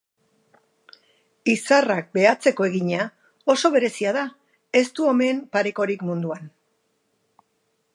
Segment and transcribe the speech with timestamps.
[1.53, 3.05] Izarrak behatzeko egina,
[3.55, 4.27] oso berezia da,
[4.83, 6.55] ez du omen parekorik munduan.